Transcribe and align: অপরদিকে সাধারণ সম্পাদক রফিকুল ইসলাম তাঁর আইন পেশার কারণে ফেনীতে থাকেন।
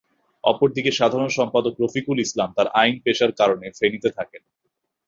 অপরদিকে 0.43 0.91
সাধারণ 0.91 1.29
সম্পাদক 1.29 1.73
রফিকুল 1.79 2.17
ইসলাম 2.19 2.49
তাঁর 2.55 2.67
আইন 2.73 2.95
পেশার 3.05 3.31
কারণে 3.31 3.67
ফেনীতে 3.79 4.09
থাকেন। 4.17 4.41